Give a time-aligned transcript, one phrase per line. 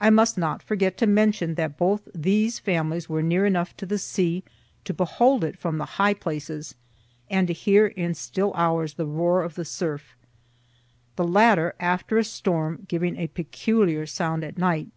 [0.00, 3.98] I must not forget to mention that both these families were near enough to the
[3.98, 4.44] sea
[4.84, 6.76] to behold it from the high places,
[7.28, 10.14] and to hear in still hours the roar of the surf;
[11.16, 14.90] the latter, after a storm, giving a peculiar sound at night.